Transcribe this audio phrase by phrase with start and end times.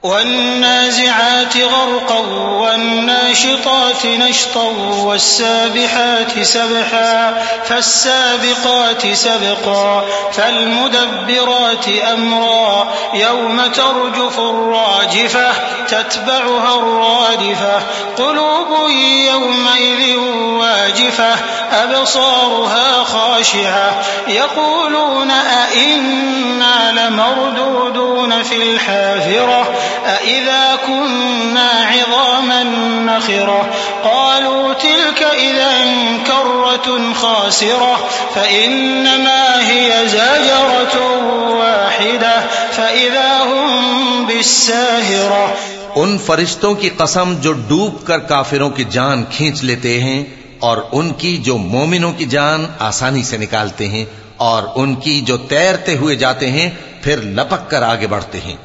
[0.06, 2.20] والنازعات غرقا
[2.60, 4.74] والناشطات نشطا
[5.04, 15.52] والسابحات سبحا فالسابقات سبقا فالمدبرات أمرا يوم ترجف الراجفة
[15.88, 17.82] تتبعها الرادفة
[18.18, 18.90] قلوب
[19.28, 20.18] يومئذ
[20.60, 21.36] واجفة
[21.72, 29.68] أبصارها خاشعة يقولون أئنا لمردودون في الحافرة
[30.06, 32.64] أئذا كنا عظاما
[33.06, 33.66] نخرة
[34.04, 35.72] قالوا تلك إذا
[36.28, 38.00] كرة خاسرة
[38.34, 40.96] فإنما هي زاجرة
[41.50, 45.48] واحدة فإذا هم بالساهرة
[45.96, 50.24] ان فرشتوں کی قسم جو ڈوب کر کافروں کی جان کھینچ لیتے ہیں
[50.60, 54.06] اور ان کی جو مومنوں کی جان آسانی سے نکالتے ہیں
[54.38, 56.70] اور ان کی جو تیرتے ہوئے جاتے ہیں
[57.02, 58.56] پھر لپک کر آگے بڑھتے ہیں۔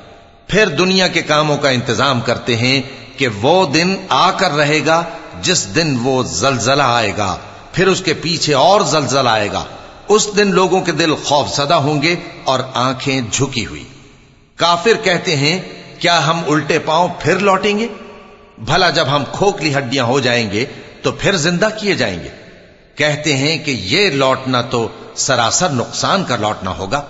[0.51, 2.83] پھر دنیا کے کاموں کا انتظام کرتے ہیں
[3.19, 5.05] کہ وہ دن آ کر رہے گا،
[5.42, 7.37] جس دن وہ زلزلہ آئے گا،
[7.73, 9.65] پھر اس کے پیچھے اور زلزلہ آئے گا۔
[10.09, 13.84] اس دن لوگوں کے دل خوف زدہ ہوں گے اور آنکھیں جھکی ہوئی۔
[14.57, 15.61] کافر کہتے ہیں،
[15.98, 17.89] کیا ہم الٹے پاؤں پھر لوٹیں گے؟
[18.59, 20.64] بھلا جب ہم کھوکھلی ہڈیاں ہو جائیں گے
[21.03, 22.29] تو پھر زندہ کیے جائیں گے۔
[22.95, 27.03] کہتے ہیں کہ یہ لوٹنا تو سراسر نقصان کا لوٹنا ہوگا۔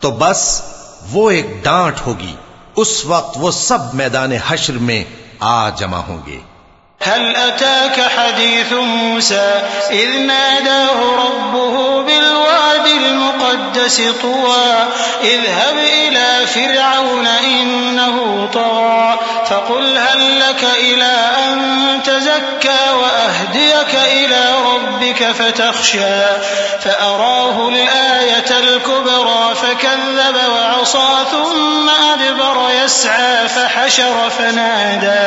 [0.00, 0.62] تو بس
[1.10, 2.34] وہ ایک ڈانٹ ہوگی۔
[2.76, 5.04] اس وقت وہ سب میدان حشر میں
[5.40, 6.40] آ جمع ہوں گے
[7.00, 14.86] هل أتاك حديث موسى؟ إذ ناداه ربه بالواد المقدس طوى
[15.22, 26.22] اذهب إلى فرعون إنه طغى فقل هل لك إلى أن تزكى وأهديك إلى ربك فتخشى
[26.80, 32.61] فأراه الآية الكبرى فكذب وعصى ثم أدبر
[33.02, 35.22] يسعى فحشر فنادى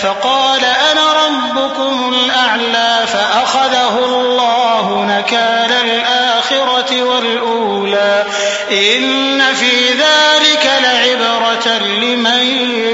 [0.00, 8.24] فقال أنا ربكم الأعلى فأخذه الله نكال الآخرة والأولى
[8.70, 12.44] إن في ذلك لعبرة لمن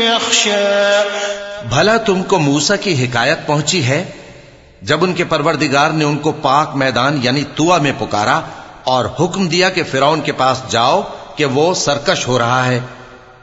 [0.02, 1.02] يخشى
[1.68, 4.04] بھلا تم کو موسا کی حکایت پہنچی ہے؟
[4.82, 8.40] جب ان کے پروردگار نے ان کو پاک میدان یعنی توا میں پکارا
[8.84, 11.02] اور حکم دیا کہ فرعون کے پاس جاؤ
[11.36, 12.80] کہ وہ سرکش ہو رہا ہے۔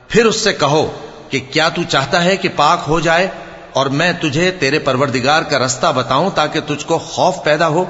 [0.08, 1.00] پھر اس سے کہو
[1.30, 3.28] کہ کیا تو چاہتا ہے کہ پاک ہو جائے
[3.74, 7.86] اور میں تجھے تیرے پروردگار کا رستہ بتاؤں تاکہ تجھ کو خوف پیدا ہو؟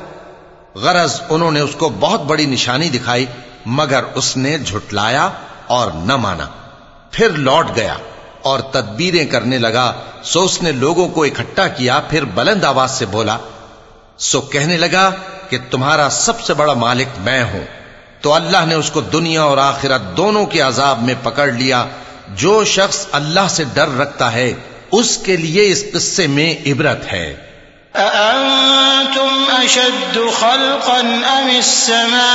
[0.75, 3.25] غرض انہوں نے اس کو بہت بڑی نشانی دکھائی،
[3.65, 5.29] مگر اس نے جھٹلایا
[5.67, 6.45] اور نہ مانا۔
[7.11, 7.95] پھر لوٹ گیا
[8.41, 9.93] اور تدبیریں کرنے لگا۔
[10.23, 13.37] سو اس نے لوگوں کو اکٹھا کیا، پھر بلند آواز سے بولا،
[14.17, 15.11] سو کہنے لگا
[15.49, 17.63] کہ تمہارا سب سے بڑا مالک میں ہوں۔
[18.21, 21.85] تو اللہ نے اس کو دنیا اور آخرت دونوں کے عذاب میں پکڑ لیا۔
[22.33, 24.53] جو شخص اللہ سے ڈر رکھتا ہے
[24.91, 27.35] اس کے لیے اس قصے میں عبرت ہے
[27.95, 32.25] أأنتم أشد خلقا أم السماء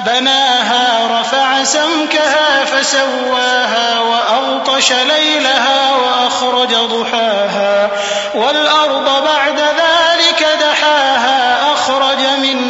[0.00, 7.90] بناها رفع سمكها فسواها وأغطش ليلها وأخرج ضحاها
[8.34, 12.69] والأرض بعد ذلك دحاها أخرج منها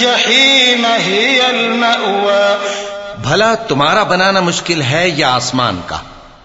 [0.00, 2.56] فإن الجحيم هي المأوى
[3.22, 5.98] بھلا تمہارا بنانا مشکل ہے یا آسمان کا؟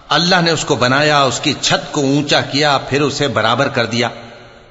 [0.08, 3.86] اللہ نے اس کو بنایا، اس کی چھت کو اونچا کیا، پھر اسے برابر کر
[3.86, 4.08] دیا۔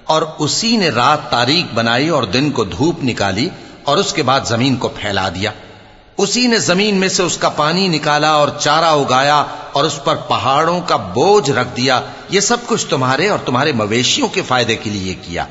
[0.06, 3.50] اور اسی نے رات تاریخ بنائی اور دن کو دھوپ نکالی
[3.84, 5.52] اور اس کے بعد زمین کو پھیلا دیا۔
[6.18, 10.16] اسی نے زمین میں سے اس کا پانی نکالا اور چارہ اگایا اور اس پر
[10.16, 14.90] پہاڑوں کا بوجھ رکھ دیا۔ یہ سب کچھ تمہارے اور تمہارے مویشیوں کے فائدے کے
[14.90, 15.46] لیے کیا۔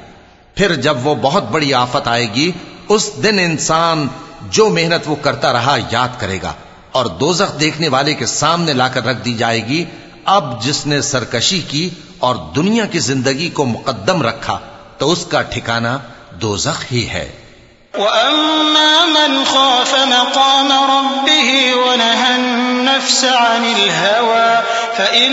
[0.55, 2.53] پھر جب وہ بہت بڑی آفت آئے گی
[2.95, 4.09] اس دن انسان
[4.51, 6.53] جو محنت وہ کرتا رہا یاد کرے گا
[6.93, 9.85] اور دوزخ دیکھنے والے کے سامنے لا کر رکھ دی جائے گی،
[10.25, 14.59] اب جس نے سرکشی کی اور دنیا کی زندگی کو مقدم رکھا،
[14.99, 15.97] تو اس کا ٹھکانہ
[16.43, 17.33] دوزخ ہی ہے۔
[17.95, 21.51] وأما من خاف مقام ربه
[21.83, 24.51] ونهى النفس عن الهوى
[24.97, 25.33] فإن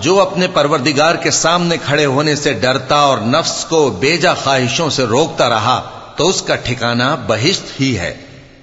[0.00, 5.04] جو اپنے پروردگار کے سامنے کھڑے ہونے سے ڈرتا اور نفس کو بیجا خواہشوں سے
[5.04, 8.14] روکتا رہا، تو اس کا ٹھکانہ بہشت ہی ہے۔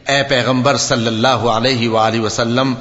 [0.07, 2.73] اے پیغمبر صلی اللہ علیہ وآلہ وسلم،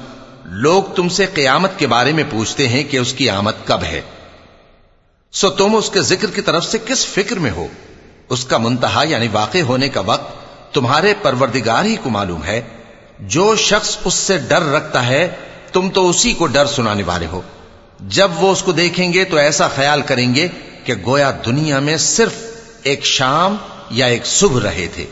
[0.45, 4.01] لوگ تم سے قیامت کے بارے میں پوچھتے ہیں کہ اس کی آمد کب ہے۔
[5.33, 7.67] سو تم اس کے ذکر کی طرف سے کس فکر میں ہو؟
[8.29, 10.35] اس کا منتہا یعنی واقع ہونے کا وقت
[10.75, 12.61] تمہارے پروردگار ہی کو معلوم ہے۔
[13.21, 15.29] جو شخص اس سے ڈر رکھتا ہے،
[15.73, 17.41] تم تو اسی کو ڈر سنانے والے ہو۔
[18.01, 20.49] جب وہ اس کو دیکھیں گے تو ایسا خیال کریں گے
[20.85, 22.33] کہ گویا دنیا میں صرف
[22.83, 23.57] ایک شام
[23.91, 25.05] یا ایک صبح رہے تھے۔